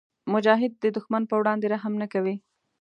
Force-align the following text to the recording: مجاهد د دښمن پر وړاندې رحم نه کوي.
مجاهد 0.33 0.71
د 0.83 0.85
دښمن 0.95 1.23
پر 1.29 1.37
وړاندې 1.39 1.65
رحم 1.73 1.93
نه 2.01 2.07
کوي. 2.13 2.35